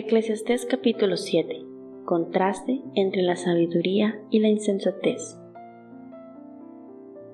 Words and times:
Eclesiastés 0.00 0.64
capítulo 0.64 1.16
7. 1.16 1.66
Contraste 2.04 2.80
entre 2.94 3.22
la 3.22 3.34
sabiduría 3.34 4.16
y 4.30 4.38
la 4.38 4.46
insensatez. 4.46 5.36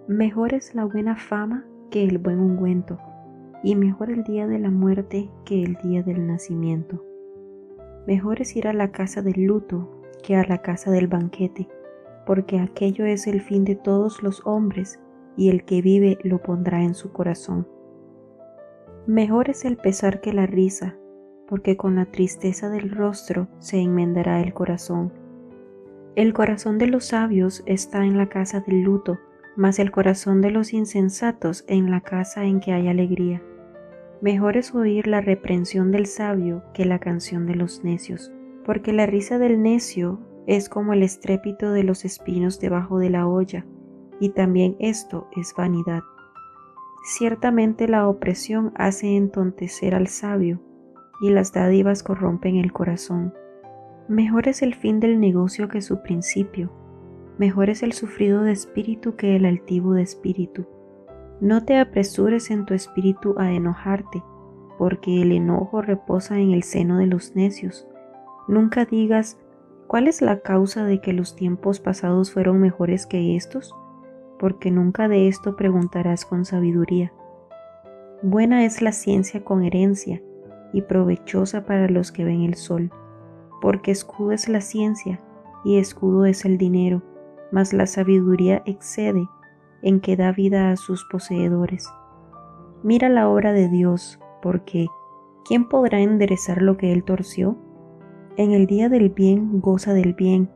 Mejor 0.09 0.55
es 0.55 0.75
la 0.75 0.87
buena 0.87 1.14
fama 1.14 1.66
que 1.91 2.05
el 2.05 2.16
buen 2.16 2.41
ungüento, 2.41 2.98
y 3.62 3.77
mejor 3.77 4.09
el 4.09 4.25
día 4.25 4.46
de 4.46 4.59
la 4.59 4.71
muerte 4.71 5.29
que 5.45 5.62
el 5.62 5.77
día 5.85 6.03
del 6.03 6.27
nacimiento. 6.27 7.05
Mejor 8.07 8.41
es 8.41 8.57
ir 8.57 8.67
a 8.67 8.73
la 8.73 8.93
casa 8.93 9.21
del 9.21 9.45
luto 9.45 10.01
que 10.23 10.35
a 10.35 10.45
la 10.45 10.62
casa 10.62 10.91
del 10.91 11.07
banquete, 11.07 11.69
porque 12.25 12.61
aquello 12.61 13.05
es 13.05 13.27
el 13.27 13.43
fin 13.43 13.67
de 13.67 13.77
todos 13.77 14.23
los 14.23 14.41
hombres, 14.46 14.99
y 15.37 15.51
el 15.51 15.67
que 15.67 15.83
vive 15.83 16.17
lo 16.23 16.41
pondrá 16.41 16.83
en 16.83 16.95
su 16.95 17.12
corazón. 17.12 17.69
Mejor 19.07 19.51
es 19.51 19.67
el 19.67 19.77
pesar 19.77 20.23
que 20.23 20.33
la 20.33 20.46
risa, 20.46 20.96
porque 21.48 21.77
con 21.77 21.97
la 21.97 22.07
tristeza 22.07 22.69
del 22.71 22.91
rostro 22.91 23.48
se 23.59 23.79
enmendará 23.79 24.41
el 24.41 24.55
corazón. 24.55 25.12
El 26.16 26.33
corazón 26.33 26.79
de 26.79 26.87
los 26.87 27.07
sabios 27.07 27.62
está 27.66 28.05
en 28.05 28.16
la 28.16 28.29
casa 28.29 28.61
del 28.61 28.83
luto, 28.83 29.19
mas 29.57 29.79
el 29.79 29.91
corazón 29.91 30.41
de 30.41 30.51
los 30.51 30.73
insensatos 30.73 31.65
en 31.66 31.91
la 31.91 32.01
casa 32.01 32.45
en 32.45 32.61
que 32.61 32.73
hay 32.73 32.88
alegría. 32.88 33.43
Mejor 34.21 34.57
es 34.57 34.75
oír 34.75 35.07
la 35.07 35.21
reprensión 35.21 35.91
del 35.91 36.07
sabio 36.07 36.62
que 36.73 36.85
la 36.85 36.99
canción 36.99 37.47
de 37.47 37.57
los 37.57 37.85
necios, 37.85 38.33
porque 38.65 38.93
la 38.93 39.07
risa 39.07 39.38
del 39.38 39.61
necio 39.61 40.21
es 40.47 40.69
como 40.69 40.93
el 40.93 41.02
estrépito 41.02 41.73
de 41.73 41.85
los 41.85 42.05
espinos 42.05 42.61
debajo 42.61 42.99
de 42.99 43.11
la 43.11 43.27
olla, 43.27 43.66
y 44.21 44.30
también 44.30 44.77
esto 44.79 45.29
es 45.37 45.55
vanidad. 45.57 46.02
Ciertamente 47.05 47.88
la 47.88 48.09
opresión 48.09 48.73
hace 48.77 49.16
entontecer 49.16 49.95
al 49.95 50.07
sabio, 50.07 50.61
y 51.20 51.30
las 51.30 51.52
dádivas 51.52 52.02
corrompen 52.02 52.56
el 52.56 52.73
corazón. 52.73 53.34
Mejor 54.09 54.48
es 54.48 54.62
el 54.62 54.74
fin 54.74 55.01
del 55.01 55.21
negocio 55.21 55.68
que 55.68 55.80
su 55.80 56.02
principio, 56.02 56.71
mejor 57.38 57.71
es 57.71 57.82
el 57.82 57.93
sufrido 57.93 58.43
de 58.43 58.52
espíritu 58.52 59.16
que 59.16 59.37
el 59.37 59.45
altivo 59.45 59.95
de 59.95 60.02
espíritu. 60.02 60.66
No 61.40 61.65
te 61.65 61.79
apresures 61.79 62.51
en 62.51 62.65
tu 62.65 62.74
espíritu 62.74 63.34
a 63.38 63.52
enojarte, 63.52 64.22
porque 64.78 65.22
el 65.22 65.32
enojo 65.32 65.82
reposa 65.82 66.38
en 66.38 66.53
el 66.53 66.62
seno 66.62 66.98
de 66.98 67.06
los 67.06 67.34
necios. 67.34 67.88
Nunca 68.47 68.84
digas, 68.84 69.38
¿cuál 69.87 70.06
es 70.06 70.22
la 70.22 70.41
causa 70.41 70.84
de 70.84 71.00
que 71.00 71.12
los 71.12 71.34
tiempos 71.34 71.81
pasados 71.81 72.32
fueron 72.32 72.60
mejores 72.60 73.06
que 73.06 73.37
estos? 73.37 73.75
Porque 74.38 74.71
nunca 74.71 75.09
de 75.09 75.28
esto 75.28 75.56
preguntarás 75.56 76.25
con 76.25 76.44
sabiduría. 76.44 77.12
Buena 78.22 78.65
es 78.65 78.81
la 78.81 78.93
ciencia 78.93 79.44
con 79.44 79.65
herencia, 79.65 80.22
y 80.75 80.83
provechosa 80.83 81.65
para 81.65 81.89
los 81.89 82.12
que 82.12 82.25
ven 82.25 82.43
el 82.43 82.56
sol, 82.56 82.91
porque 83.62 83.93
escudo 83.93 84.33
es 84.33 84.49
la 84.49 84.61
ciencia 84.61 85.21
y 85.65 85.78
escudo 85.78 86.27
es 86.27 86.44
el 86.44 86.59
dinero, 86.59 87.03
mas 87.53 87.72
la 87.72 87.87
sabiduría 87.87 88.62
excede 88.67 89.27
en 89.83 90.00
que 90.00 90.17
da 90.17 90.33
vida 90.33 90.71
a 90.71 90.77
sus 90.77 91.05
poseedores. 91.05 91.89
Mira 92.83 93.09
la 93.09 93.28
obra 93.28 93.53
de 93.53 93.69
Dios, 93.69 94.19
porque 94.43 94.89
¿quién 95.47 95.69
podrá 95.69 96.00
enderezar 96.00 96.61
lo 96.61 96.77
que 96.77 96.93
él 96.93 97.05
torció? 97.05 97.56
En 98.37 98.50
el 98.50 98.67
día 98.67 98.89
del 98.89 99.11
bien 99.11 99.61
goza 99.61 99.95
del 99.95 100.12
bien, 100.12 100.50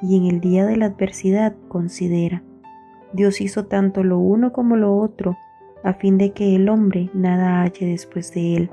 y 0.00 0.16
en 0.16 0.26
el 0.26 0.40
día 0.40 0.66
de 0.66 0.76
la 0.76 0.86
adversidad 0.86 1.56
considera. 1.68 2.42
Dios 3.12 3.40
hizo 3.40 3.66
tanto 3.66 4.02
lo 4.02 4.18
uno 4.18 4.52
como 4.52 4.76
lo 4.76 4.96
otro, 4.96 5.36
a 5.82 5.94
fin 5.94 6.18
de 6.18 6.32
que 6.32 6.54
el 6.54 6.68
hombre 6.68 7.10
nada 7.14 7.62
halle 7.62 7.86
después 7.86 8.32
de 8.32 8.56
él. 8.56 8.70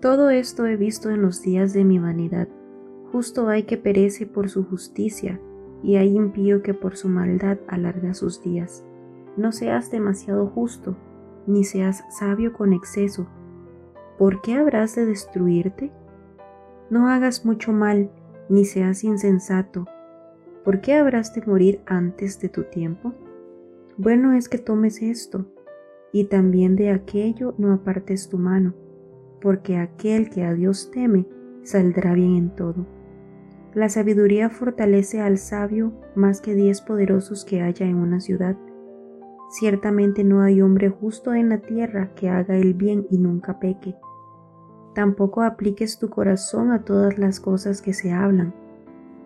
Todo 0.00 0.30
esto 0.30 0.64
he 0.66 0.76
visto 0.76 1.10
en 1.10 1.22
los 1.22 1.42
días 1.42 1.72
de 1.72 1.84
mi 1.84 1.98
vanidad. 1.98 2.46
Justo 3.10 3.48
hay 3.48 3.64
que 3.64 3.76
perece 3.76 4.26
por 4.26 4.48
su 4.48 4.64
justicia, 4.64 5.40
y 5.82 5.96
hay 5.96 6.16
impío 6.16 6.62
que 6.62 6.72
por 6.72 6.96
su 6.96 7.08
maldad 7.08 7.58
alarga 7.66 8.14
sus 8.14 8.40
días. 8.40 8.84
No 9.36 9.50
seas 9.50 9.90
demasiado 9.90 10.46
justo, 10.46 10.96
ni 11.48 11.64
seas 11.64 12.04
sabio 12.10 12.52
con 12.52 12.72
exceso. 12.72 13.26
¿Por 14.18 14.40
qué 14.40 14.54
habrás 14.54 14.94
de 14.94 15.04
destruirte? 15.04 15.90
No 16.90 17.08
hagas 17.08 17.44
mucho 17.44 17.72
mal, 17.72 18.08
ni 18.48 18.64
seas 18.66 19.02
insensato. 19.02 19.86
¿Por 20.64 20.80
qué 20.80 20.94
habrás 20.94 21.34
de 21.34 21.42
morir 21.42 21.80
antes 21.86 22.40
de 22.40 22.48
tu 22.48 22.64
tiempo? 22.64 23.14
Bueno 23.96 24.32
es 24.32 24.48
que 24.48 24.58
tomes 24.58 25.02
esto, 25.02 25.46
y 26.12 26.24
también 26.24 26.76
de 26.76 26.90
aquello 26.90 27.54
no 27.58 27.72
apartes 27.72 28.28
tu 28.28 28.38
mano 28.38 28.74
porque 29.40 29.76
aquel 29.76 30.30
que 30.30 30.44
a 30.44 30.54
Dios 30.54 30.90
teme 30.90 31.26
saldrá 31.62 32.14
bien 32.14 32.36
en 32.36 32.50
todo. 32.54 32.86
La 33.74 33.88
sabiduría 33.88 34.50
fortalece 34.50 35.20
al 35.20 35.38
sabio 35.38 35.92
más 36.14 36.40
que 36.40 36.54
diez 36.54 36.80
poderosos 36.80 37.44
que 37.44 37.60
haya 37.60 37.86
en 37.86 37.96
una 37.96 38.20
ciudad. 38.20 38.56
Ciertamente 39.50 40.24
no 40.24 40.42
hay 40.42 40.62
hombre 40.62 40.88
justo 40.88 41.34
en 41.34 41.50
la 41.50 41.58
tierra 41.58 42.14
que 42.14 42.28
haga 42.28 42.56
el 42.56 42.74
bien 42.74 43.06
y 43.10 43.18
nunca 43.18 43.60
peque. 43.60 43.94
Tampoco 44.94 45.42
apliques 45.42 45.98
tu 45.98 46.10
corazón 46.10 46.72
a 46.72 46.84
todas 46.84 47.18
las 47.18 47.40
cosas 47.40 47.82
que 47.82 47.92
se 47.92 48.12
hablan, 48.12 48.54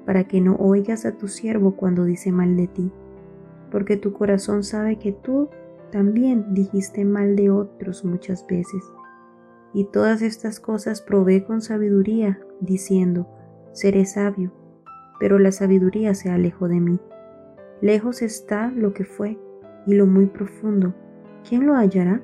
para 0.04 0.24
que 0.24 0.40
no 0.40 0.56
oigas 0.56 1.06
a 1.06 1.16
tu 1.16 1.28
siervo 1.28 1.76
cuando 1.76 2.04
dice 2.04 2.30
mal 2.30 2.56
de 2.56 2.66
ti, 2.66 2.92
porque 3.70 3.96
tu 3.96 4.12
corazón 4.12 4.64
sabe 4.64 4.98
que 4.98 5.12
tú 5.12 5.48
también 5.90 6.52
dijiste 6.52 7.04
mal 7.04 7.36
de 7.36 7.50
otros 7.50 8.04
muchas 8.04 8.46
veces 8.46 8.82
y 9.74 9.84
todas 9.84 10.22
estas 10.22 10.60
cosas 10.60 11.02
probé 11.02 11.44
con 11.44 11.60
sabiduría, 11.60 12.40
diciendo, 12.60 13.28
seré 13.72 14.04
sabio, 14.04 14.52
pero 15.18 15.38
la 15.38 15.52
sabiduría 15.52 16.14
se 16.14 16.30
alejó 16.30 16.68
de 16.68 16.80
mí. 16.80 17.00
Lejos 17.80 18.22
está 18.22 18.70
lo 18.70 18.92
que 18.92 19.04
fue 19.04 19.38
y 19.86 19.94
lo 19.94 20.06
muy 20.06 20.26
profundo. 20.26 20.94
¿Quién 21.48 21.66
lo 21.66 21.74
hallará? 21.74 22.22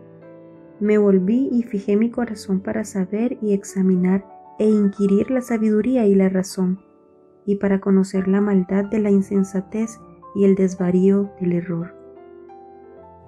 Me 0.81 0.99
volví 0.99 1.49
y 1.51 1.63
fijé 1.63 1.97
mi 1.97 2.11
corazón 2.11 2.61
para 2.61 2.85
saber 2.85 3.39
y 3.43 3.53
examinar 3.53 4.25
e 4.59 4.69
inquirir 4.69 5.31
la 5.31 5.41
sabiduría 5.41 6.07
y 6.07 6.15
la 6.15 6.29
razón, 6.29 6.81
y 7.45 7.57
para 7.57 7.81
conocer 7.81 8.29
la 8.29 8.41
maldad 8.41 8.85
de 8.85 9.01
la 9.01 9.11
insensatez 9.11 9.99
y 10.35 10.45
el 10.45 10.55
desvarío 10.55 11.31
del 11.41 11.53
error 11.53 11.98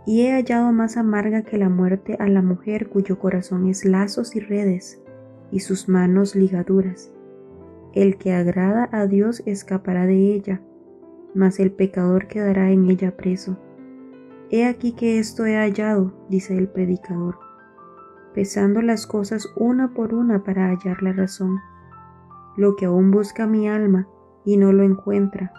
y 0.07 0.23
he 0.23 0.33
hallado 0.33 0.73
más 0.73 0.97
amarga 0.97 1.43
que 1.43 1.59
la 1.59 1.69
muerte 1.69 2.17
a 2.19 2.27
la 2.29 2.43
mujer 2.43 2.89
cuyo 2.89 3.19
corazón 3.19 3.69
es 3.69 3.85
lazos 3.85 4.35
y 4.35 4.41
redes, 4.41 5.03
y 5.51 5.61
sus 5.61 5.89
manos 5.89 6.35
ligaduras. 6.35 7.13
El 7.93 8.17
que 8.17 8.33
agrada 8.33 8.89
a 8.93 9.07
Dios 9.07 9.43
escapará 9.47 10.07
de 10.07 10.35
ella, 10.35 10.61
mas 11.35 11.61
el 11.61 11.73
pecador 11.73 12.29
quedará 12.29 12.71
en 12.71 12.89
ella 12.91 13.17
preso. 13.17 13.59
He 14.51 14.67
aquí 14.67 14.93
que 14.93 15.19
esto 15.19 15.47
he 15.47 15.57
hallado, 15.57 16.13
dice 16.29 16.57
el 16.57 16.69
predicador, 16.69 17.39
pesando 18.35 18.83
las 18.83 19.07
cosas 19.07 19.53
una 19.57 19.93
por 19.93 20.15
una 20.15 20.43
para 20.45 20.69
hallar 20.69 21.03
la 21.03 21.13
razón. 21.13 21.59
Lo 22.57 22.75
que 22.77 22.87
aún 22.87 23.11
busca 23.11 23.47
mi 23.47 23.69
alma 23.69 24.09
y 24.45 24.57
no 24.57 24.73
lo 24.73 24.83
encuentra, 24.83 25.53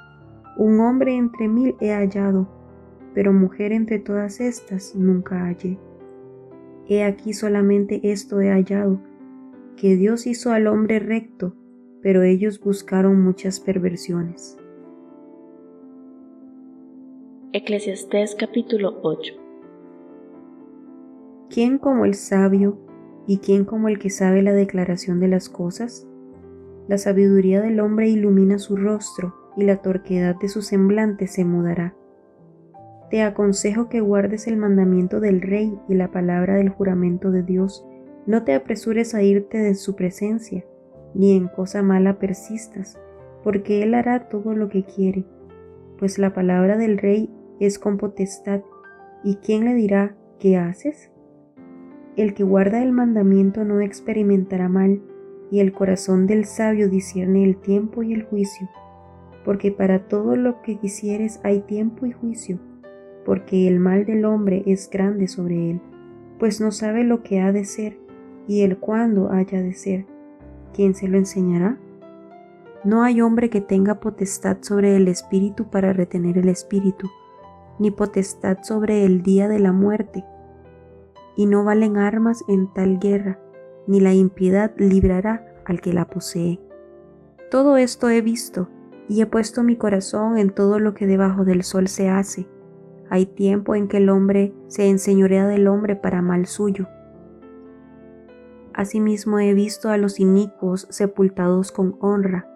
un 0.57 0.79
hombre 0.79 1.15
entre 1.15 1.47
mil 1.47 1.75
he 1.79 1.93
hallado 1.93 2.60
pero 3.13 3.33
mujer 3.33 3.71
entre 3.71 3.99
todas 3.99 4.39
estas 4.39 4.95
nunca 4.95 5.45
hallé. 5.45 5.77
He 6.87 7.03
aquí 7.03 7.33
solamente 7.33 7.99
esto 8.03 8.41
he 8.41 8.49
hallado, 8.49 9.01
que 9.75 9.95
Dios 9.95 10.27
hizo 10.27 10.51
al 10.51 10.67
hombre 10.67 10.99
recto, 10.99 11.55
pero 12.01 12.23
ellos 12.23 12.59
buscaron 12.59 13.21
muchas 13.21 13.59
perversiones. 13.59 14.57
Eclesiastés 17.53 18.35
capítulo 18.35 18.99
8 19.03 19.33
¿Quién 21.49 21.77
como 21.77 22.05
el 22.05 22.13
sabio 22.13 22.77
y 23.27 23.39
quién 23.39 23.65
como 23.65 23.89
el 23.89 23.99
que 23.99 24.09
sabe 24.09 24.41
la 24.41 24.53
declaración 24.53 25.19
de 25.19 25.27
las 25.27 25.49
cosas? 25.49 26.07
La 26.87 26.97
sabiduría 26.97 27.61
del 27.61 27.81
hombre 27.81 28.09
ilumina 28.09 28.57
su 28.57 28.77
rostro 28.77 29.35
y 29.57 29.63
la 29.63 29.81
torquedad 29.81 30.35
de 30.39 30.47
su 30.47 30.61
semblante 30.61 31.27
se 31.27 31.43
mudará 31.43 31.93
te 33.11 33.21
aconsejo 33.23 33.89
que 33.89 33.99
guardes 33.99 34.47
el 34.47 34.55
mandamiento 34.55 35.19
del 35.19 35.41
Rey 35.41 35.77
y 35.89 35.95
la 35.95 36.11
palabra 36.11 36.55
del 36.55 36.69
juramento 36.69 37.29
de 37.29 37.43
Dios. 37.43 37.85
No 38.25 38.43
te 38.43 38.55
apresures 38.55 39.13
a 39.13 39.21
irte 39.21 39.57
de 39.57 39.75
su 39.75 39.97
presencia, 39.97 40.63
ni 41.13 41.35
en 41.35 41.49
cosa 41.49 41.83
mala 41.83 42.19
persistas, 42.19 42.97
porque 43.43 43.83
Él 43.83 43.95
hará 43.95 44.29
todo 44.29 44.53
lo 44.53 44.69
que 44.69 44.85
quiere. 44.85 45.25
Pues 45.99 46.19
la 46.19 46.33
palabra 46.33 46.77
del 46.77 46.97
Rey 46.97 47.29
es 47.59 47.79
con 47.79 47.97
potestad, 47.97 48.61
¿y 49.25 49.35
quién 49.35 49.65
le 49.65 49.73
dirá 49.73 50.15
qué 50.39 50.55
haces? 50.55 51.11
El 52.15 52.33
que 52.33 52.43
guarda 52.43 52.81
el 52.81 52.93
mandamiento 52.93 53.65
no 53.65 53.81
experimentará 53.81 54.69
mal, 54.69 55.01
y 55.51 55.59
el 55.59 55.73
corazón 55.73 56.27
del 56.27 56.45
sabio 56.45 56.87
discierne 56.87 57.43
el 57.43 57.57
tiempo 57.57 58.03
y 58.03 58.13
el 58.13 58.23
juicio, 58.23 58.69
porque 59.43 59.69
para 59.73 60.07
todo 60.07 60.37
lo 60.37 60.61
que 60.61 60.77
quisieres 60.77 61.41
hay 61.43 61.59
tiempo 61.59 62.05
y 62.05 62.13
juicio 62.13 62.70
porque 63.25 63.67
el 63.67 63.79
mal 63.79 64.05
del 64.05 64.25
hombre 64.25 64.63
es 64.65 64.89
grande 64.89 65.27
sobre 65.27 65.71
él, 65.71 65.81
pues 66.39 66.61
no 66.61 66.71
sabe 66.71 67.03
lo 67.03 67.23
que 67.23 67.39
ha 67.39 67.51
de 67.51 67.65
ser 67.65 67.97
y 68.47 68.61
el 68.61 68.77
cuándo 68.77 69.31
haya 69.31 69.61
de 69.61 69.73
ser. 69.73 70.05
¿quién 70.73 70.95
se 70.95 71.07
lo 71.07 71.17
enseñará? 71.17 71.77
No 72.83 73.03
hay 73.03 73.21
hombre 73.21 73.49
que 73.49 73.61
tenga 73.61 73.99
potestad 73.99 74.57
sobre 74.61 74.95
el 74.95 75.07
espíritu 75.07 75.69
para 75.69 75.93
retener 75.93 76.37
el 76.37 76.49
espíritu, 76.49 77.09
ni 77.79 77.91
potestad 77.91 78.59
sobre 78.63 79.05
el 79.05 79.21
día 79.21 79.47
de 79.47 79.59
la 79.59 79.71
muerte. 79.71 80.25
Y 81.35 81.45
no 81.45 81.63
valen 81.63 81.97
armas 81.97 82.43
en 82.47 82.71
tal 82.73 82.99
guerra, 82.99 83.39
ni 83.87 83.99
la 83.99 84.13
impiedad 84.13 84.73
librará 84.77 85.45
al 85.65 85.79
que 85.79 85.93
la 85.93 86.05
posee. 86.05 86.59
Todo 87.49 87.77
esto 87.77 88.09
he 88.09 88.21
visto, 88.21 88.69
y 89.07 89.21
he 89.21 89.25
puesto 89.25 89.63
mi 89.63 89.75
corazón 89.75 90.37
en 90.37 90.49
todo 90.51 90.79
lo 90.79 90.93
que 90.93 91.05
debajo 91.05 91.43
del 91.45 91.63
sol 91.63 91.87
se 91.87 92.09
hace. 92.09 92.47
Hay 93.11 93.25
tiempo 93.25 93.75
en 93.75 93.89
que 93.89 93.97
el 93.97 94.09
hombre 94.09 94.53
se 94.67 94.89
enseñorea 94.89 95.45
del 95.45 95.67
hombre 95.67 95.97
para 95.97 96.21
mal 96.21 96.45
suyo. 96.45 96.87
Asimismo 98.73 99.37
he 99.39 99.53
visto 99.53 99.89
a 99.89 99.97
los 99.97 100.21
inicuos 100.21 100.87
sepultados 100.89 101.73
con 101.73 101.97
honra, 101.99 102.47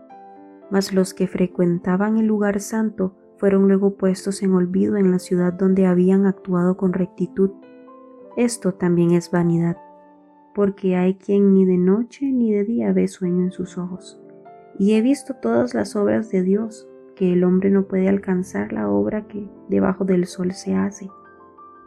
mas 0.71 0.93
los 0.93 1.13
que 1.13 1.27
frecuentaban 1.27 2.17
el 2.17 2.27
lugar 2.27 2.61
santo 2.61 3.17
fueron 3.35 3.67
luego 3.67 3.95
puestos 3.95 4.41
en 4.43 4.53
olvido 4.53 4.95
en 4.95 5.11
la 5.11 5.19
ciudad 5.19 5.51
donde 5.51 5.87
habían 5.87 6.25
actuado 6.25 6.77
con 6.77 6.93
rectitud. 6.93 7.51
Esto 8.37 8.73
también 8.73 9.11
es 9.11 9.31
vanidad, 9.31 9.75
porque 10.53 10.95
hay 10.95 11.15
quien 11.15 11.53
ni 11.53 11.65
de 11.65 11.77
noche 11.77 12.31
ni 12.31 12.53
de 12.53 12.63
día 12.63 12.93
ve 12.93 13.09
sueño 13.09 13.43
en 13.43 13.51
sus 13.51 13.77
ojos. 13.77 14.21
Y 14.79 14.93
he 14.93 15.01
visto 15.01 15.33
todas 15.33 15.73
las 15.73 15.97
obras 15.97 16.31
de 16.31 16.43
Dios, 16.43 16.87
que 17.15 17.33
el 17.33 17.43
hombre 17.43 17.71
no 17.71 17.87
puede 17.87 18.09
alcanzar 18.09 18.73
la 18.73 18.89
obra 18.89 19.27
que 19.27 19.49
debajo 19.69 20.05
del 20.05 20.25
sol 20.25 20.51
se 20.51 20.75
hace. 20.75 21.09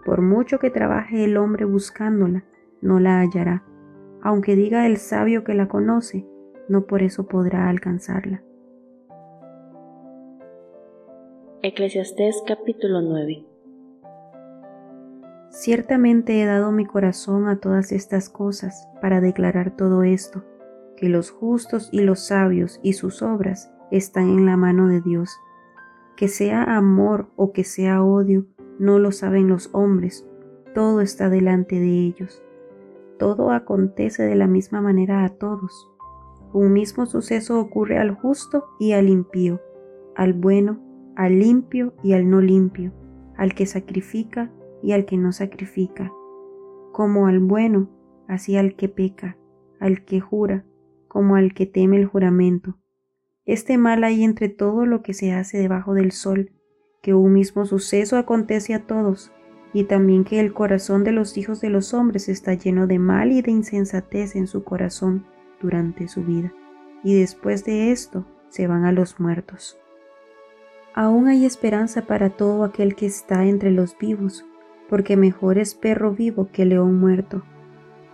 Por 0.04 0.22
mucho 0.22 0.58
que 0.58 0.70
trabaje 0.70 1.24
el 1.24 1.36
hombre 1.36 1.64
buscándola, 1.64 2.44
no 2.80 2.98
la 2.98 3.20
hallará. 3.20 3.62
Aunque 4.22 4.56
diga 4.56 4.86
el 4.86 4.96
sabio 4.96 5.44
que 5.44 5.54
la 5.54 5.68
conoce, 5.68 6.26
no 6.68 6.86
por 6.86 7.02
eso 7.02 7.28
podrá 7.28 7.68
alcanzarla. 7.68 8.42
Eclesiastés 11.62 12.42
capítulo 12.46 13.02
9 13.02 13.44
Ciertamente 15.50 16.40
he 16.40 16.46
dado 16.46 16.72
mi 16.72 16.86
corazón 16.86 17.48
a 17.48 17.58
todas 17.58 17.90
estas 17.90 18.28
cosas 18.28 18.88
para 19.00 19.20
declarar 19.20 19.76
todo 19.76 20.04
esto, 20.04 20.44
que 20.96 21.08
los 21.08 21.30
justos 21.30 21.88
y 21.92 22.00
los 22.00 22.20
sabios 22.26 22.80
y 22.82 22.92
sus 22.92 23.22
obras 23.22 23.72
están 23.90 24.28
en 24.30 24.46
la 24.46 24.56
mano 24.56 24.88
de 24.88 25.00
Dios. 25.00 25.38
Que 26.16 26.28
sea 26.28 26.76
amor 26.76 27.28
o 27.36 27.52
que 27.52 27.64
sea 27.64 28.02
odio, 28.02 28.46
no 28.78 28.98
lo 28.98 29.12
saben 29.12 29.48
los 29.48 29.70
hombres, 29.72 30.26
todo 30.74 31.00
está 31.00 31.28
delante 31.28 31.78
de 31.78 32.04
ellos. 32.04 32.42
Todo 33.18 33.50
acontece 33.50 34.24
de 34.24 34.36
la 34.36 34.46
misma 34.46 34.80
manera 34.80 35.24
a 35.24 35.28
todos. 35.30 35.90
Un 36.52 36.72
mismo 36.72 37.06
suceso 37.06 37.60
ocurre 37.60 37.98
al 37.98 38.14
justo 38.14 38.66
y 38.78 38.92
al 38.92 39.08
impío, 39.08 39.60
al 40.14 40.32
bueno 40.32 40.88
al 41.18 41.40
limpio 41.40 41.94
y 42.04 42.12
al 42.12 42.30
no 42.30 42.40
limpio, 42.40 42.92
al 43.36 43.52
que 43.52 43.66
sacrifica 43.66 44.52
y 44.84 44.92
al 44.92 45.04
que 45.04 45.16
no 45.16 45.32
sacrifica, 45.32 46.12
como 46.92 47.26
al 47.26 47.40
bueno, 47.40 47.90
así 48.28 48.56
al 48.56 48.76
que 48.76 48.88
peca, 48.88 49.36
al 49.80 50.04
que 50.04 50.20
jura, 50.20 50.64
como 51.08 51.34
al 51.34 51.54
que 51.54 51.66
teme 51.66 51.96
el 51.96 52.06
juramento. 52.06 52.76
Este 53.48 53.78
mal 53.78 54.04
hay 54.04 54.24
entre 54.24 54.50
todo 54.50 54.84
lo 54.84 55.00
que 55.00 55.14
se 55.14 55.32
hace 55.32 55.56
debajo 55.56 55.94
del 55.94 56.12
sol, 56.12 56.52
que 57.00 57.14
un 57.14 57.32
mismo 57.32 57.64
suceso 57.64 58.18
acontece 58.18 58.74
a 58.74 58.86
todos, 58.86 59.32
y 59.72 59.84
también 59.84 60.24
que 60.24 60.38
el 60.38 60.52
corazón 60.52 61.02
de 61.02 61.12
los 61.12 61.38
hijos 61.38 61.62
de 61.62 61.70
los 61.70 61.94
hombres 61.94 62.28
está 62.28 62.52
lleno 62.52 62.86
de 62.86 62.98
mal 62.98 63.32
y 63.32 63.40
de 63.40 63.50
insensatez 63.50 64.36
en 64.36 64.48
su 64.48 64.64
corazón 64.64 65.24
durante 65.62 66.08
su 66.08 66.24
vida, 66.24 66.52
y 67.02 67.18
después 67.18 67.64
de 67.64 67.90
esto 67.90 68.26
se 68.50 68.66
van 68.66 68.84
a 68.84 68.92
los 68.92 69.18
muertos. 69.18 69.80
Aún 70.92 71.26
hay 71.26 71.46
esperanza 71.46 72.02
para 72.02 72.28
todo 72.28 72.64
aquel 72.64 72.96
que 72.96 73.06
está 73.06 73.46
entre 73.46 73.70
los 73.70 73.96
vivos, 73.96 74.44
porque 74.90 75.16
mejor 75.16 75.56
es 75.56 75.74
perro 75.74 76.12
vivo 76.12 76.50
que 76.52 76.66
león 76.66 77.00
muerto. 77.00 77.44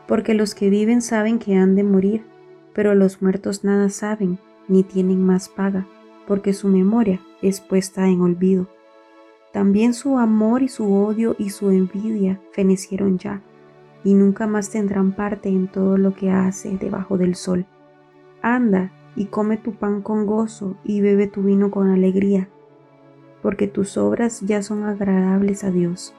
Porque 0.07 0.35
los 0.35 0.55
que 0.55 0.71
viven 0.71 1.03
saben 1.03 1.41
que 1.41 1.57
han 1.57 1.75
de 1.75 1.83
morir, 1.83 2.25
pero 2.73 2.95
los 2.95 3.21
muertos 3.21 3.65
nada 3.65 3.89
saben, 3.89 4.39
ni 4.69 4.83
tienen 4.83 5.25
más 5.25 5.49
paga, 5.49 5.87
porque 6.27 6.53
su 6.53 6.69
memoria 6.69 7.21
es 7.43 7.61
puesta 7.61 8.09
en 8.09 8.21
olvido. 8.21 8.69
También 9.53 9.95
su 9.95 10.19
amor 10.19 10.63
y 10.63 10.69
su 10.69 10.93
odio 10.93 11.37
y 11.39 11.51
su 11.51 11.71
envidia 11.71 12.41
fenecieron 12.53 13.19
ya, 13.19 13.43
y 14.03 14.15
nunca 14.15 14.47
más 14.47 14.71
tendrán 14.71 15.13
parte 15.13 15.49
en 15.49 15.69
todo 15.69 15.97
lo 15.97 16.15
que 16.15 16.31
hace 16.31 16.77
debajo 16.77 17.19
del 17.19 17.35
sol. 17.35 17.67
Anda 18.43 18.93
y 19.17 19.27
come 19.27 19.57
tu 19.57 19.75
pan 19.75 20.03
con 20.03 20.27
gozo 20.27 20.77
y 20.85 21.01
bebe 21.01 21.27
tu 21.27 21.43
vino 21.43 21.71
con 21.71 21.89
alegría 21.89 22.49
porque 23.45 23.69
tus 23.69 23.99
obras 23.99 24.41
ya 24.41 24.63
son 24.63 24.85
agradables 24.85 25.65
a 25.65 25.71
Dios. 25.71 26.15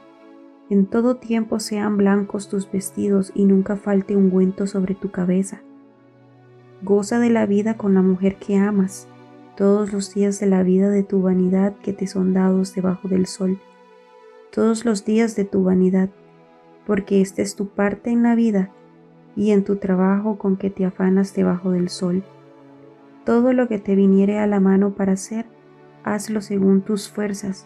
En 0.69 0.85
todo 0.85 1.15
tiempo 1.15 1.59
sean 1.59 1.97
blancos 1.97 2.49
tus 2.49 2.71
vestidos 2.71 3.31
y 3.33 3.45
nunca 3.45 3.77
falte 3.77 4.15
ungüento 4.15 4.67
sobre 4.67 4.93
tu 4.93 5.09
cabeza. 5.09 5.63
Goza 6.85 7.17
de 7.17 7.31
la 7.31 7.47
vida 7.47 7.77
con 7.77 7.95
la 7.95 8.03
mujer 8.03 8.35
que 8.35 8.57
amas, 8.57 9.07
todos 9.57 9.91
los 9.91 10.13
días 10.13 10.39
de 10.39 10.45
la 10.45 10.61
vida 10.61 10.91
de 10.91 11.01
tu 11.01 11.19
vanidad 11.19 11.73
que 11.77 11.93
te 11.93 12.05
son 12.05 12.31
dados 12.31 12.75
debajo 12.75 13.07
del 13.07 13.25
sol, 13.25 13.59
todos 14.51 14.85
los 14.85 15.03
días 15.03 15.35
de 15.35 15.45
tu 15.45 15.63
vanidad, 15.63 16.11
porque 16.85 17.21
esta 17.21 17.41
es 17.41 17.55
tu 17.55 17.69
parte 17.69 18.11
en 18.11 18.21
la 18.21 18.35
vida 18.35 18.69
y 19.35 19.49
en 19.49 19.63
tu 19.63 19.77
trabajo 19.77 20.37
con 20.37 20.57
que 20.57 20.69
te 20.69 20.85
afanas 20.85 21.33
debajo 21.33 21.71
del 21.71 21.89
sol. 21.89 22.23
Todo 23.25 23.51
lo 23.51 23.67
que 23.67 23.79
te 23.79 23.95
viniere 23.95 24.37
a 24.37 24.45
la 24.45 24.59
mano 24.59 24.93
para 24.93 25.13
hacer, 25.13 25.47
hazlo 26.03 26.39
según 26.39 26.83
tus 26.83 27.09
fuerzas, 27.09 27.65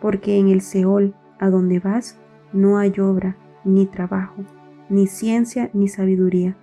porque 0.00 0.38
en 0.38 0.46
el 0.46 0.60
Seol, 0.60 1.16
a 1.40 1.50
donde 1.50 1.80
vas, 1.80 2.20
no 2.52 2.78
hay 2.78 2.92
obra, 3.00 3.36
ni 3.64 3.86
trabajo, 3.86 4.44
ni 4.88 5.08
ciencia, 5.08 5.70
ni 5.72 5.88
sabiduría. 5.88 6.56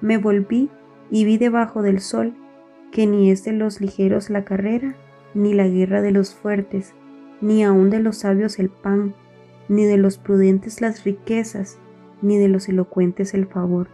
Me 0.00 0.16
volví 0.16 0.70
y 1.14 1.24
vi 1.24 1.38
debajo 1.38 1.82
del 1.82 2.00
sol 2.00 2.34
que 2.90 3.06
ni 3.06 3.30
es 3.30 3.44
de 3.44 3.52
los 3.52 3.80
ligeros 3.80 4.30
la 4.30 4.44
carrera, 4.44 4.96
ni 5.32 5.54
la 5.54 5.68
guerra 5.68 6.02
de 6.02 6.10
los 6.10 6.34
fuertes, 6.34 6.92
ni 7.40 7.62
aun 7.62 7.88
de 7.88 8.00
los 8.00 8.18
sabios 8.18 8.58
el 8.58 8.68
pan, 8.68 9.14
ni 9.68 9.84
de 9.84 9.96
los 9.96 10.18
prudentes 10.18 10.80
las 10.80 11.04
riquezas, 11.04 11.78
ni 12.20 12.36
de 12.36 12.48
los 12.48 12.68
elocuentes 12.68 13.32
el 13.32 13.46
favor, 13.46 13.86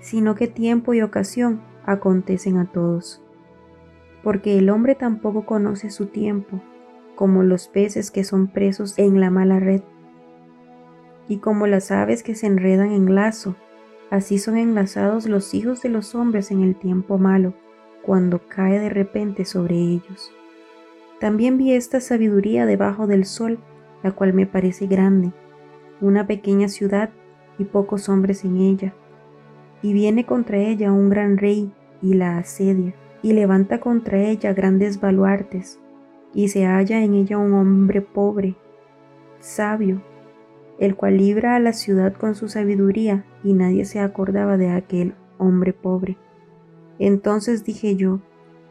sino 0.00 0.34
que 0.34 0.48
tiempo 0.48 0.94
y 0.94 1.02
ocasión 1.02 1.62
acontecen 1.86 2.56
a 2.58 2.64
todos. 2.64 3.22
Porque 4.24 4.58
el 4.58 4.68
hombre 4.68 4.96
tampoco 4.96 5.46
conoce 5.46 5.90
su 5.90 6.06
tiempo, 6.06 6.60
como 7.14 7.44
los 7.44 7.68
peces 7.68 8.10
que 8.10 8.24
son 8.24 8.48
presos 8.48 8.98
en 8.98 9.20
la 9.20 9.30
mala 9.30 9.60
red, 9.60 9.82
y 11.28 11.36
como 11.36 11.68
las 11.68 11.92
aves 11.92 12.24
que 12.24 12.34
se 12.34 12.48
enredan 12.48 12.90
en 12.90 13.14
lazo, 13.14 13.54
así 14.10 14.38
son 14.38 14.56
enlazados 14.56 15.26
los 15.26 15.54
hijos 15.54 15.82
de 15.82 15.88
los 15.88 16.14
hombres 16.14 16.50
en 16.50 16.62
el 16.62 16.76
tiempo 16.76 17.18
malo, 17.18 17.54
cuando 18.02 18.40
cae 18.48 18.78
de 18.78 18.90
repente 18.90 19.44
sobre 19.44 19.76
ellos. 19.76 20.32
También 21.20 21.58
vi 21.58 21.72
esta 21.72 22.00
sabiduría 22.00 22.66
debajo 22.66 23.06
del 23.06 23.24
sol, 23.24 23.58
la 24.02 24.12
cual 24.12 24.34
me 24.34 24.46
parece 24.46 24.86
grande, 24.86 25.32
una 26.00 26.26
pequeña 26.26 26.68
ciudad 26.68 27.10
y 27.58 27.64
pocos 27.64 28.08
hombres 28.08 28.44
en 28.44 28.58
ella, 28.58 28.94
y 29.82 29.92
viene 29.92 30.26
contra 30.26 30.58
ella 30.58 30.92
un 30.92 31.08
gran 31.08 31.38
rey 31.38 31.72
y 32.02 32.14
la 32.14 32.38
asedia 32.38 32.94
y 33.22 33.32
levanta 33.32 33.80
contra 33.80 34.18
ella 34.18 34.52
grandes 34.52 35.00
baluartes, 35.00 35.80
y 36.34 36.48
se 36.48 36.66
halla 36.66 37.02
en 37.02 37.14
ella 37.14 37.38
un 37.38 37.54
hombre 37.54 38.02
pobre, 38.02 38.54
sabio, 39.40 40.02
el 40.78 40.96
cual 40.96 41.18
libra 41.18 41.56
a 41.56 41.60
la 41.60 41.72
ciudad 41.72 42.14
con 42.14 42.34
su 42.34 42.48
sabiduría, 42.48 43.24
y 43.42 43.52
nadie 43.54 43.84
se 43.84 44.00
acordaba 44.00 44.56
de 44.56 44.70
aquel 44.70 45.14
hombre 45.38 45.72
pobre. 45.72 46.16
Entonces 46.98 47.64
dije 47.64 47.96
yo, 47.96 48.20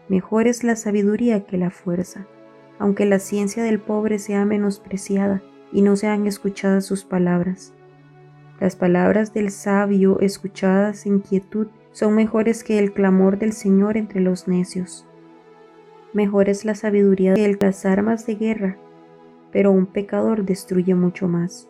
mejor 0.09 0.47
es 0.47 0.63
la 0.63 0.75
sabiduría 0.75 1.45
que 1.45 1.57
la 1.57 1.69
fuerza, 1.69 2.27
aunque 2.79 3.05
la 3.05 3.19
ciencia 3.19 3.63
del 3.63 3.79
pobre 3.79 4.19
sea 4.19 4.45
menospreciada 4.45 5.41
y 5.71 5.81
no 5.81 5.95
sean 5.95 6.27
escuchadas 6.27 6.85
sus 6.85 7.03
palabras. 7.03 7.73
Las 8.59 8.75
palabras 8.75 9.33
del 9.33 9.49
sabio 9.49 10.19
escuchadas 10.19 11.05
en 11.05 11.19
quietud 11.19 11.67
son 11.91 12.15
mejores 12.15 12.63
que 12.63 12.79
el 12.79 12.93
clamor 12.93 13.37
del 13.37 13.53
Señor 13.53 13.97
entre 13.97 14.21
los 14.21 14.47
necios. 14.47 15.07
Mejor 16.13 16.47
es 16.47 16.63
la 16.63 16.75
sabiduría 16.75 17.33
que 17.33 17.57
las 17.59 17.85
armas 17.85 18.25
de 18.25 18.35
guerra, 18.35 18.77
pero 19.51 19.71
un 19.71 19.85
pecador 19.85 20.45
destruye 20.45 20.95
mucho 20.95 21.27
más. 21.27 21.69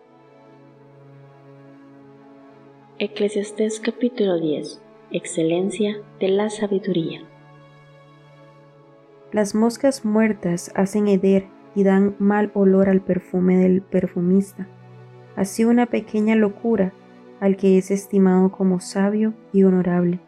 Eclesiastés 2.99 3.79
capítulo 3.79 4.39
10 4.39 4.79
Excelencia 5.09 5.97
de 6.19 6.27
la 6.27 6.51
sabiduría. 6.51 7.23
Las 9.31 9.55
moscas 9.55 10.05
muertas 10.05 10.71
hacen 10.75 11.07
heder 11.07 11.47
y 11.73 11.83
dan 11.83 12.15
mal 12.19 12.51
olor 12.53 12.89
al 12.89 13.01
perfume 13.01 13.57
del 13.57 13.81
perfumista. 13.81 14.67
Así 15.35 15.65
una 15.65 15.87
pequeña 15.87 16.35
locura 16.35 16.93
al 17.39 17.57
que 17.57 17.79
es 17.79 17.89
estimado 17.89 18.51
como 18.51 18.79
sabio 18.79 19.33
y 19.51 19.63
honorable. 19.63 20.19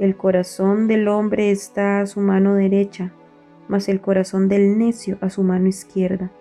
El 0.00 0.16
corazón 0.16 0.88
del 0.88 1.06
hombre 1.06 1.52
está 1.52 2.00
a 2.00 2.06
su 2.06 2.18
mano 2.18 2.54
derecha, 2.54 3.12
mas 3.68 3.88
el 3.88 4.00
corazón 4.00 4.48
del 4.48 4.76
necio 4.76 5.18
a 5.20 5.30
su 5.30 5.44
mano 5.44 5.68
izquierda. 5.68 6.32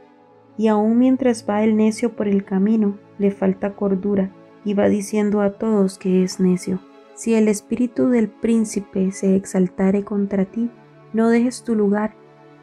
Y 0.57 0.69
aun 0.69 0.97
mientras 0.97 1.47
va 1.47 1.63
el 1.63 1.77
necio 1.77 2.15
por 2.15 2.27
el 2.27 2.45
camino, 2.45 2.97
le 3.19 3.29
falta 3.29 3.75
cordura, 3.75 4.31
y 4.65 4.73
va 4.73 4.89
diciendo 4.89 5.41
a 5.41 5.51
todos 5.51 5.97
que 5.97 6.23
es 6.23 6.41
necio. 6.41 6.79
Si 7.13 7.33
el 7.35 7.47
espíritu 7.47 8.09
del 8.09 8.27
príncipe 8.27 9.11
se 9.13 9.37
exaltare 9.37 10.03
contra 10.03 10.43
ti, 10.43 10.69
no 11.13 11.29
dejes 11.29 11.63
tu 11.63 11.75
lugar, 11.75 12.15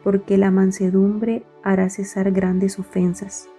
porque 0.03 0.37
la 0.37 0.51
mansedumbre 0.51 1.43
hará 1.63 1.89
cesar 1.89 2.31
grandes 2.31 2.77
ofensas. 2.77 3.49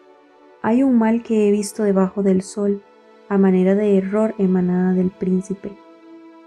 Hay 0.62 0.82
un 0.82 0.98
mal 0.98 1.22
que 1.22 1.48
he 1.48 1.50
visto 1.50 1.82
debajo 1.82 2.22
del 2.22 2.42
sol, 2.42 2.82
a 3.28 3.38
manera 3.38 3.74
de 3.74 3.96
error 3.96 4.34
emanada 4.38 4.92
del 4.92 5.10
príncipe. 5.10 5.72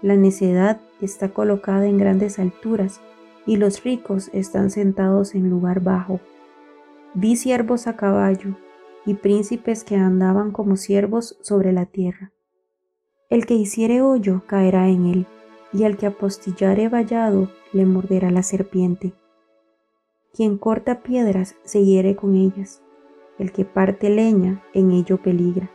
La 0.00 0.16
necedad 0.16 0.80
está 1.02 1.30
colocada 1.30 1.86
en 1.86 1.98
grandes 1.98 2.38
alturas, 2.38 3.00
y 3.44 3.56
los 3.56 3.82
ricos 3.82 4.30
están 4.32 4.70
sentados 4.70 5.34
en 5.34 5.50
lugar 5.50 5.80
bajo. 5.80 6.20
Vi 7.14 7.36
siervos 7.36 7.86
a 7.86 7.96
caballo, 7.96 8.56
y 9.08 9.14
príncipes 9.14 9.84
que 9.84 9.96
andaban 9.96 10.50
como 10.50 10.76
siervos 10.76 11.38
sobre 11.40 11.72
la 11.72 11.86
tierra. 11.86 12.30
El 13.30 13.46
que 13.46 13.54
hiciere 13.54 14.02
hoyo 14.02 14.42
caerá 14.46 14.90
en 14.90 15.06
él, 15.06 15.26
y 15.72 15.84
al 15.84 15.96
que 15.96 16.04
apostillare 16.04 16.90
vallado 16.90 17.50
le 17.72 17.86
morderá 17.86 18.30
la 18.30 18.42
serpiente. 18.42 19.14
Quien 20.34 20.58
corta 20.58 21.02
piedras 21.02 21.56
se 21.64 21.86
hiere 21.86 22.16
con 22.16 22.34
ellas, 22.34 22.82
el 23.38 23.50
que 23.50 23.64
parte 23.64 24.10
leña 24.10 24.62
en 24.74 24.90
ello 24.90 25.22
peligra. 25.22 25.70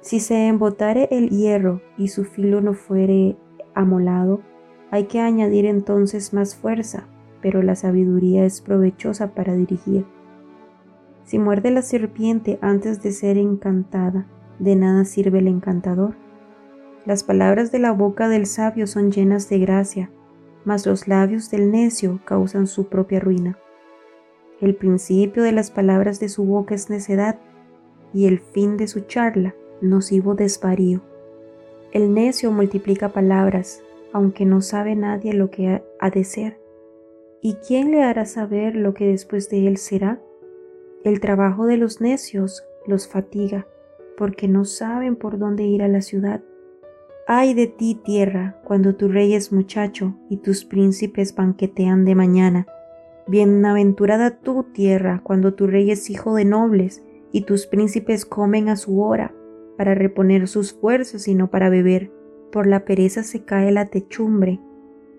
Si 0.00 0.20
se 0.20 0.46
embotare 0.46 1.08
el 1.10 1.30
hierro 1.30 1.82
y 1.98 2.08
su 2.08 2.24
filo 2.24 2.60
no 2.60 2.74
fuere 2.74 3.36
amolado, 3.74 4.40
hay 4.92 5.06
que 5.06 5.18
añadir 5.18 5.66
entonces 5.66 6.32
más 6.32 6.54
fuerza, 6.54 7.08
pero 7.42 7.60
la 7.64 7.74
sabiduría 7.74 8.44
es 8.44 8.60
provechosa 8.60 9.34
para 9.34 9.54
dirigir. 9.54 10.06
Si 11.26 11.40
muerde 11.40 11.72
la 11.72 11.82
serpiente 11.82 12.56
antes 12.62 13.02
de 13.02 13.10
ser 13.10 13.36
encantada, 13.36 14.28
de 14.60 14.76
nada 14.76 15.04
sirve 15.04 15.40
el 15.40 15.48
encantador. 15.48 16.14
Las 17.04 17.24
palabras 17.24 17.72
de 17.72 17.80
la 17.80 17.90
boca 17.90 18.28
del 18.28 18.46
sabio 18.46 18.86
son 18.86 19.10
llenas 19.10 19.48
de 19.48 19.58
gracia, 19.58 20.08
mas 20.64 20.86
los 20.86 21.08
labios 21.08 21.50
del 21.50 21.72
necio 21.72 22.20
causan 22.24 22.68
su 22.68 22.86
propia 22.88 23.18
ruina. 23.18 23.58
El 24.60 24.76
principio 24.76 25.42
de 25.42 25.50
las 25.50 25.72
palabras 25.72 26.20
de 26.20 26.28
su 26.28 26.44
boca 26.44 26.76
es 26.76 26.90
necedad, 26.90 27.40
y 28.14 28.26
el 28.26 28.38
fin 28.38 28.76
de 28.76 28.86
su 28.86 29.00
charla 29.00 29.52
nocivo 29.80 30.36
desvarío. 30.36 31.02
El 31.90 32.14
necio 32.14 32.52
multiplica 32.52 33.08
palabras, 33.08 33.82
aunque 34.12 34.44
no 34.44 34.62
sabe 34.62 34.94
nadie 34.94 35.32
lo 35.32 35.50
que 35.50 35.82
ha 35.98 36.10
de 36.10 36.22
ser. 36.22 36.60
¿Y 37.42 37.54
quién 37.54 37.90
le 37.90 38.04
hará 38.04 38.26
saber 38.26 38.76
lo 38.76 38.94
que 38.94 39.08
después 39.08 39.50
de 39.50 39.66
él 39.66 39.76
será? 39.76 40.20
El 41.06 41.20
trabajo 41.20 41.66
de 41.66 41.76
los 41.76 42.00
necios 42.00 42.66
los 42.84 43.06
fatiga, 43.06 43.68
porque 44.18 44.48
no 44.48 44.64
saben 44.64 45.14
por 45.14 45.38
dónde 45.38 45.62
ir 45.62 45.84
a 45.84 45.86
la 45.88 46.02
ciudad. 46.02 46.42
Ay 47.28 47.54
de 47.54 47.68
ti, 47.68 47.94
tierra, 47.94 48.60
cuando 48.64 48.96
tu 48.96 49.06
rey 49.06 49.32
es 49.34 49.52
muchacho 49.52 50.16
y 50.28 50.38
tus 50.38 50.64
príncipes 50.64 51.32
banquetean 51.32 52.04
de 52.04 52.16
mañana. 52.16 52.66
Bienaventurada 53.28 54.40
tú, 54.40 54.64
tierra, 54.72 55.20
cuando 55.22 55.54
tu 55.54 55.68
rey 55.68 55.92
es 55.92 56.10
hijo 56.10 56.34
de 56.34 56.44
nobles 56.44 57.04
y 57.30 57.42
tus 57.42 57.68
príncipes 57.68 58.26
comen 58.26 58.68
a 58.68 58.74
su 58.74 59.00
hora, 59.00 59.32
para 59.76 59.94
reponer 59.94 60.48
sus 60.48 60.72
fuerzas 60.72 61.28
y 61.28 61.36
no 61.36 61.52
para 61.52 61.70
beber. 61.70 62.10
Por 62.50 62.66
la 62.66 62.84
pereza 62.84 63.22
se 63.22 63.44
cae 63.44 63.70
la 63.70 63.90
techumbre, 63.90 64.58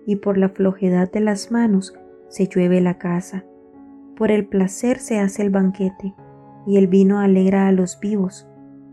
y 0.06 0.18
por 0.18 0.38
la 0.38 0.50
flojedad 0.50 1.10
de 1.10 1.22
las 1.22 1.50
manos 1.50 1.94
se 2.28 2.50
llueve 2.50 2.82
la 2.82 2.98
casa. 2.98 3.46
Por 4.18 4.32
el 4.32 4.48
placer 4.48 4.98
se 4.98 5.20
hace 5.20 5.44
el 5.44 5.52
banquete, 5.52 6.16
y 6.66 6.78
el 6.78 6.88
vino 6.88 7.20
alegra 7.20 7.68
a 7.68 7.72
los 7.72 8.00
vivos, 8.00 8.48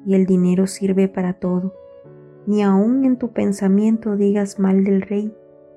y 0.04 0.14
el 0.14 0.26
dinero 0.26 0.66
sirve 0.66 1.08
para 1.08 1.32
todo. 1.32 1.72
Ni 2.46 2.62
aun 2.62 3.06
en 3.06 3.16
tu 3.16 3.32
pensamiento 3.32 4.16
digas 4.16 4.58
mal 4.58 4.84
del 4.84 5.00
rey, 5.00 5.34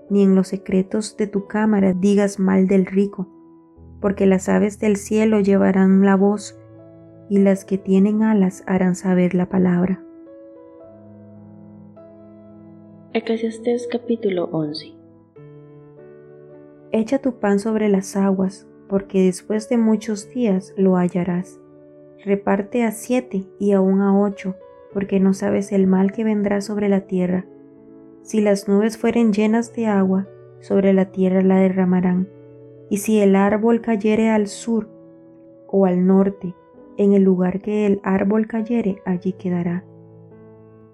ni 0.09 0.23
en 0.23 0.35
los 0.35 0.49
secretos 0.49 1.15
de 1.15 1.27
tu 1.27 1.47
cámara 1.47 1.93
digas 1.93 2.39
mal 2.39 2.67
del 2.67 2.85
rico, 2.85 3.29
porque 4.01 4.25
las 4.25 4.49
aves 4.49 4.79
del 4.79 4.97
cielo 4.97 5.39
llevarán 5.39 6.01
la 6.01 6.17
voz, 6.17 6.59
y 7.29 7.39
las 7.39 7.63
que 7.63 7.77
tienen 7.77 8.23
alas 8.23 8.65
harán 8.67 8.95
saber 8.95 9.33
la 9.33 9.47
palabra. 9.47 10.03
Eclesiastés 13.13 13.87
capítulo 13.89 14.49
11 14.51 14.93
Echa 16.91 17.19
tu 17.19 17.39
pan 17.39 17.59
sobre 17.59 17.89
las 17.89 18.15
aguas, 18.15 18.66
porque 18.87 19.23
después 19.23 19.69
de 19.69 19.77
muchos 19.77 20.29
días 20.29 20.73
lo 20.77 20.95
hallarás. 20.95 21.59
Reparte 22.23 22.83
a 22.83 22.91
siete 22.91 23.45
y 23.59 23.71
aún 23.73 24.01
a 24.01 24.17
ocho, 24.19 24.55
porque 24.93 25.19
no 25.19 25.33
sabes 25.33 25.71
el 25.71 25.87
mal 25.87 26.11
que 26.11 26.23
vendrá 26.23 26.61
sobre 26.61 26.89
la 26.89 27.01
tierra. 27.01 27.45
Si 28.21 28.41
las 28.41 28.67
nubes 28.67 28.97
fueren 28.97 29.33
llenas 29.33 29.73
de 29.73 29.87
agua, 29.87 30.27
sobre 30.59 30.93
la 30.93 31.11
tierra 31.11 31.41
la 31.41 31.57
derramarán. 31.57 32.27
Y 32.89 32.97
si 32.97 33.19
el 33.19 33.35
árbol 33.35 33.81
cayere 33.81 34.29
al 34.29 34.47
sur 34.47 34.89
o 35.67 35.85
al 35.85 36.05
norte, 36.05 36.55
en 36.97 37.13
el 37.13 37.23
lugar 37.23 37.61
que 37.61 37.85
el 37.85 37.99
árbol 38.03 38.47
cayere, 38.47 39.01
allí 39.05 39.33
quedará. 39.33 39.85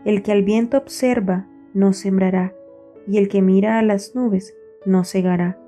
El 0.03 0.21
que 0.21 0.33
al 0.33 0.43
viento 0.43 0.77
observa, 0.77 1.47
no 1.73 1.93
sembrará, 1.93 2.53
y 3.07 3.17
el 3.17 3.29
que 3.29 3.41
mira 3.41 3.79
a 3.79 3.83
las 3.83 4.15
nubes, 4.15 4.53
no 4.85 5.05
cegará 5.05 5.62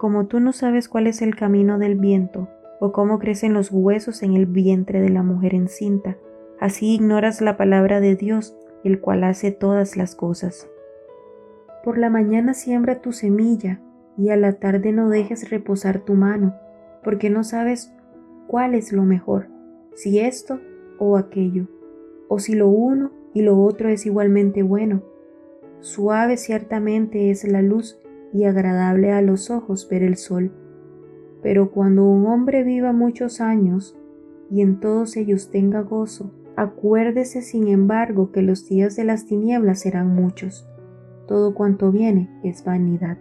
como 0.00 0.24
tú 0.24 0.40
no 0.40 0.54
sabes 0.54 0.88
cuál 0.88 1.06
es 1.08 1.20
el 1.20 1.36
camino 1.36 1.78
del 1.78 1.94
viento, 1.94 2.48
o 2.80 2.90
cómo 2.90 3.18
crecen 3.18 3.52
los 3.52 3.70
huesos 3.70 4.22
en 4.22 4.32
el 4.32 4.46
vientre 4.46 5.02
de 5.02 5.10
la 5.10 5.22
mujer 5.22 5.54
encinta, 5.54 6.16
así 6.58 6.94
ignoras 6.94 7.42
la 7.42 7.58
palabra 7.58 8.00
de 8.00 8.16
Dios, 8.16 8.56
el 8.82 8.98
cual 9.02 9.24
hace 9.24 9.50
todas 9.50 9.98
las 9.98 10.14
cosas. 10.14 10.70
Por 11.84 11.98
la 11.98 12.08
mañana 12.08 12.54
siembra 12.54 13.02
tu 13.02 13.12
semilla, 13.12 13.82
y 14.16 14.30
a 14.30 14.38
la 14.38 14.54
tarde 14.54 14.90
no 14.90 15.10
dejes 15.10 15.50
reposar 15.50 15.98
tu 15.98 16.14
mano, 16.14 16.54
porque 17.04 17.28
no 17.28 17.44
sabes 17.44 17.92
cuál 18.46 18.74
es 18.74 18.92
lo 18.92 19.02
mejor, 19.02 19.48
si 19.94 20.18
esto 20.18 20.60
o 20.98 21.18
aquello, 21.18 21.66
o 22.28 22.38
si 22.38 22.54
lo 22.54 22.68
uno 22.68 23.10
y 23.34 23.42
lo 23.42 23.62
otro 23.62 23.90
es 23.90 24.06
igualmente 24.06 24.62
bueno. 24.62 25.02
Suave 25.80 26.38
ciertamente 26.38 27.30
es 27.30 27.44
la 27.44 27.60
luz 27.60 28.00
y 28.32 28.44
agradable 28.44 29.12
a 29.12 29.22
los 29.22 29.50
ojos 29.50 29.88
ver 29.88 30.02
el 30.02 30.16
sol. 30.16 30.52
Pero 31.42 31.70
cuando 31.70 32.04
un 32.04 32.26
hombre 32.26 32.64
viva 32.64 32.92
muchos 32.92 33.40
años 33.40 33.98
y 34.50 34.62
en 34.62 34.80
todos 34.80 35.16
ellos 35.16 35.50
tenga 35.50 35.80
gozo, 35.80 36.32
acuérdese 36.56 37.42
sin 37.42 37.68
embargo 37.68 38.32
que 38.32 38.42
los 38.42 38.68
días 38.68 38.96
de 38.96 39.04
las 39.04 39.26
tinieblas 39.26 39.80
serán 39.80 40.14
muchos. 40.14 40.68
Todo 41.26 41.54
cuanto 41.54 41.92
viene 41.92 42.28
es 42.42 42.64
vanidad. 42.64 43.18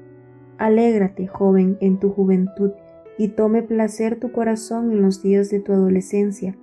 Alégrate, 0.58 1.28
joven, 1.28 1.78
en 1.80 2.00
tu 2.00 2.10
juventud, 2.10 2.72
y 3.18 3.30
tome 3.30 3.64
placer 3.64 4.20
tu 4.20 4.32
corazón 4.32 4.92
en 4.92 5.02
los 5.02 5.22
días 5.22 5.50
de 5.50 5.60
tu 5.60 5.74
adolescencia, 5.74 6.58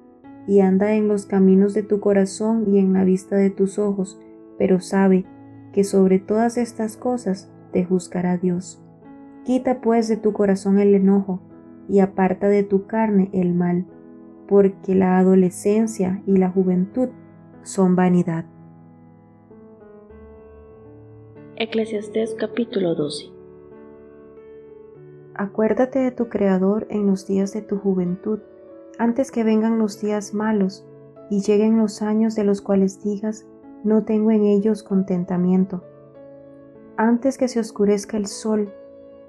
y 0.47 0.61
anda 0.61 0.95
en 0.95 1.09
los 1.09 1.27
caminos 1.27 1.75
de 1.75 1.83
tu 1.83 2.01
corazón 2.01 2.65
y 2.69 2.79
en 2.79 2.93
la 2.93 3.05
vista 3.05 3.37
de 3.37 3.51
tus 3.51 3.79
ojos, 3.79 4.21
pero 4.59 4.81
sabe 4.81 5.25
que 5.73 5.85
sobre 5.85 6.19
todas 6.19 6.57
estas 6.57 6.97
cosas 6.97 7.51
te 7.77 7.85
juzgará 7.85 8.39
Dios. 8.39 8.83
Quita 9.45 9.83
pues 9.83 10.09
de 10.09 10.17
tu 10.17 10.33
corazón 10.33 10.79
el 10.79 10.95
enojo 10.95 11.43
y 11.91 11.99
aparta 11.99 12.49
de 12.49 12.63
tu 12.63 12.87
carne 12.87 13.29
el 13.35 13.53
mal, 13.53 13.85
porque 14.49 14.95
la 14.95 15.19
adolescencia 15.19 16.23
y 16.27 16.39
la 16.39 16.49
juventud 16.49 17.11
son 17.65 17.95
vanidad. 17.95 18.47
Eclesiastés 21.57 22.35
capítulo 22.35 22.95
12 22.95 23.27
Acuérdate 25.35 25.99
de 25.99 26.13
tu 26.13 26.31
Creador 26.31 26.87
en 26.89 27.07
los 27.07 27.27
días 27.27 27.53
de 27.53 27.61
tu 27.61 27.77
juventud, 27.77 28.39
antes 28.99 29.31
que 29.31 29.45
vengan 29.45 29.79
los 29.79 30.01
días 30.01 30.33
malos 30.33 30.87
y 31.29 31.43
lleguen 31.43 31.77
los 31.77 32.01
años 32.01 32.37
de 32.37 32.45
los 32.45 32.63
cuales 32.63 33.05
digas, 33.05 33.47
no 33.85 34.05
tengo 34.05 34.31
en 34.31 34.47
ellos 34.47 34.83
contentamiento 34.83 35.85
antes 36.97 37.37
que 37.37 37.49
se 37.49 37.61
oscurezca 37.61 38.17
el 38.17 38.27
sol 38.27 38.73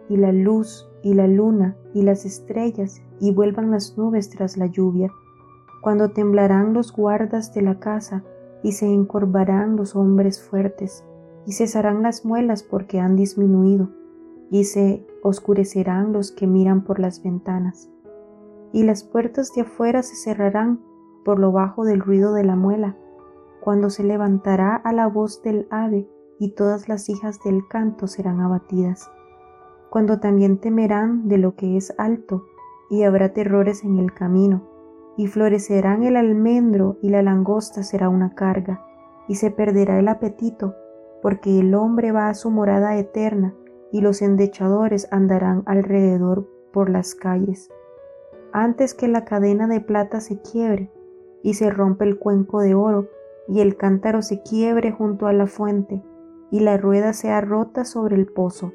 y 0.09 0.17
la 0.17 0.31
luz 0.31 0.89
y 1.03 1.13
la 1.13 1.27
luna 1.27 1.75
y 1.93 2.01
las 2.01 2.25
estrellas 2.25 3.01
y 3.19 3.33
vuelvan 3.33 3.71
las 3.71 3.97
nubes 3.97 4.29
tras 4.29 4.57
la 4.57 4.67
lluvia, 4.67 5.11
cuando 5.81 6.11
temblarán 6.11 6.73
los 6.73 6.91
guardas 6.93 7.53
de 7.53 7.61
la 7.61 7.79
casa 7.79 8.23
y 8.63 8.71
se 8.71 8.85
encorvarán 8.85 9.75
los 9.75 9.95
hombres 9.95 10.41
fuertes 10.41 11.03
y 11.45 11.53
cesarán 11.53 12.03
las 12.03 12.25
muelas 12.25 12.63
porque 12.63 12.99
han 12.99 13.15
disminuido 13.15 13.89
y 14.49 14.63
se 14.63 15.05
oscurecerán 15.23 16.13
los 16.13 16.31
que 16.31 16.47
miran 16.47 16.83
por 16.83 16.99
las 16.99 17.21
ventanas. 17.21 17.89
Y 18.71 18.83
las 18.83 19.03
puertas 19.03 19.53
de 19.53 19.61
afuera 19.61 20.03
se 20.03 20.15
cerrarán 20.15 20.81
por 21.25 21.39
lo 21.39 21.51
bajo 21.51 21.83
del 21.83 21.99
ruido 21.99 22.33
de 22.33 22.43
la 22.43 22.55
muela, 22.55 22.95
cuando 23.61 23.89
se 23.89 24.03
levantará 24.03 24.75
a 24.75 24.93
la 24.93 25.07
voz 25.07 25.41
del 25.41 25.67
ave 25.69 26.07
y 26.39 26.51
todas 26.51 26.87
las 26.87 27.09
hijas 27.09 27.39
del 27.43 27.67
canto 27.67 28.07
serán 28.07 28.39
abatidas. 28.41 29.09
Cuando 29.89 30.19
también 30.19 30.57
temerán 30.57 31.27
de 31.27 31.37
lo 31.37 31.55
que 31.55 31.77
es 31.77 31.93
alto, 31.97 32.45
y 32.89 33.03
habrá 33.03 33.33
terrores 33.33 33.83
en 33.83 33.97
el 33.97 34.13
camino, 34.13 34.63
y 35.17 35.27
florecerán 35.27 36.03
el 36.03 36.15
almendro 36.15 36.97
y 37.01 37.09
la 37.09 37.21
langosta 37.21 37.83
será 37.83 38.09
una 38.09 38.35
carga, 38.35 38.85
y 39.27 39.35
se 39.35 39.51
perderá 39.51 39.99
el 39.99 40.07
apetito, 40.07 40.75
porque 41.21 41.59
el 41.59 41.73
hombre 41.73 42.11
va 42.11 42.29
a 42.29 42.33
su 42.33 42.51
morada 42.51 42.97
eterna, 42.97 43.53
y 43.91 44.01
los 44.01 44.21
endechadores 44.21 45.07
andarán 45.11 45.63
alrededor 45.65 46.47
por 46.71 46.89
las 46.89 47.15
calles. 47.15 47.69
Antes 48.53 48.93
que 48.93 49.07
la 49.07 49.25
cadena 49.25 49.67
de 49.67 49.81
plata 49.81 50.21
se 50.21 50.39
quiebre, 50.41 50.91
y 51.43 51.55
se 51.55 51.69
rompe 51.69 52.05
el 52.05 52.19
cuenco 52.19 52.61
de 52.61 52.75
oro, 52.75 53.07
y 53.47 53.61
el 53.61 53.77
cántaro 53.77 54.21
se 54.21 54.41
quiebre 54.41 54.91
junto 54.91 55.27
a 55.27 55.33
la 55.33 55.47
fuente, 55.47 56.03
y 56.51 56.61
la 56.61 56.77
rueda 56.77 57.13
sea 57.13 57.41
rota 57.41 57.85
sobre 57.85 58.15
el 58.15 58.27
pozo, 58.27 58.73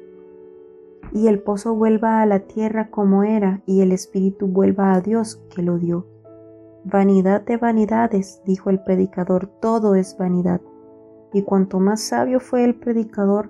y 1.11 1.27
el 1.27 1.39
pozo 1.39 1.75
vuelva 1.75 2.21
a 2.21 2.25
la 2.25 2.39
tierra 2.39 2.89
como 2.89 3.23
era, 3.23 3.61
y 3.65 3.81
el 3.81 3.91
espíritu 3.91 4.47
vuelva 4.47 4.93
a 4.93 5.01
Dios 5.01 5.41
que 5.53 5.61
lo 5.61 5.77
dio. 5.77 6.07
Vanidad 6.85 7.41
de 7.43 7.57
vanidades, 7.57 8.41
dijo 8.45 8.69
el 8.69 8.83
predicador, 8.83 9.47
todo 9.61 9.95
es 9.95 10.17
vanidad. 10.17 10.61
Y 11.31 11.43
cuanto 11.43 11.79
más 11.79 12.01
sabio 12.01 12.39
fue 12.39 12.63
el 12.63 12.75
predicador, 12.75 13.49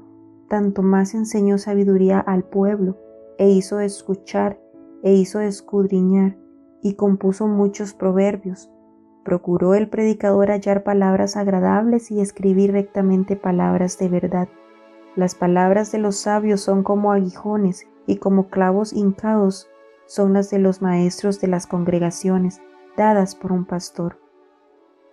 tanto 0.49 0.83
más 0.83 1.13
enseñó 1.13 1.57
sabiduría 1.57 2.19
al 2.19 2.43
pueblo, 2.43 2.97
e 3.37 3.49
hizo 3.49 3.79
escuchar, 3.79 4.59
e 5.03 5.13
hizo 5.13 5.39
escudriñar, 5.39 6.37
y 6.81 6.95
compuso 6.95 7.47
muchos 7.47 7.93
proverbios. 7.93 8.69
Procuró 9.23 9.73
el 9.73 9.87
predicador 9.87 10.49
hallar 10.51 10.83
palabras 10.83 11.37
agradables 11.37 12.11
y 12.11 12.19
escribir 12.19 12.73
rectamente 12.73 13.35
palabras 13.35 13.97
de 13.97 14.09
verdad. 14.09 14.49
Las 15.15 15.35
palabras 15.35 15.91
de 15.91 15.99
los 15.99 16.17
sabios 16.17 16.61
son 16.61 16.83
como 16.83 17.11
aguijones 17.11 17.87
y 18.05 18.17
como 18.17 18.47
clavos 18.47 18.91
hincados 18.91 19.69
son 20.05 20.33
las 20.33 20.49
de 20.49 20.59
los 20.59 20.81
maestros 20.81 21.39
de 21.39 21.47
las 21.47 21.67
congregaciones 21.67 22.61
dadas 22.97 23.35
por 23.35 23.51
un 23.51 23.65
pastor. 23.65 24.17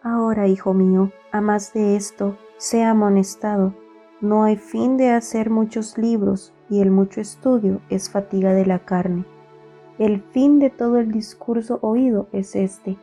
Ahora, 0.03 0.49
hijo 0.49 0.75
mío, 0.75 1.13
a 1.31 1.41
más 1.41 1.73
de 1.73 1.97
esto, 1.97 2.37
sea 2.57 2.91
amonestado. 2.91 3.75
No 4.21 4.45
hay 4.45 4.57
fin 4.57 4.97
de 4.97 5.11
hacer 5.11 5.51
muchos 5.51 5.97
libros, 5.99 6.53
y 6.69 6.81
el 6.81 6.91
mucho 6.91 7.21
estudio 7.21 7.81
es 7.91 8.11
fatiga 8.11 8.53
de 8.55 8.67
la 8.67 8.81
carne. 8.81 9.25
El 9.99 10.23
fin 10.23 10.59
de 10.59 10.71
todo 10.71 10.99
el 10.99 11.13
discurso 11.13 11.79
oído 11.83 12.29
es 12.33 12.57
este. 12.57 12.97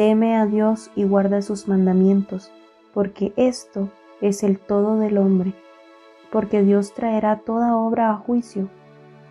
Teme 0.00 0.34
a 0.34 0.46
Dios 0.46 0.90
y 0.96 1.04
guarda 1.04 1.42
sus 1.42 1.68
mandamientos, 1.68 2.50
porque 2.94 3.34
esto 3.36 3.90
es 4.22 4.42
el 4.42 4.58
todo 4.58 4.96
del 4.96 5.18
hombre. 5.18 5.52
Porque 6.32 6.62
Dios 6.62 6.94
traerá 6.94 7.40
toda 7.40 7.76
obra 7.76 8.08
a 8.08 8.16
juicio, 8.16 8.70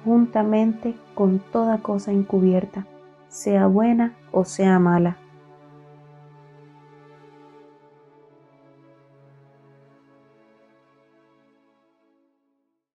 juntamente 0.06 0.94
con 1.16 1.40
toda 1.40 1.80
cosa 1.80 2.12
encubierta 2.12 2.86
sea 3.30 3.66
buena 3.66 4.16
o 4.32 4.46
sea 4.46 4.78
mala. 4.78 5.18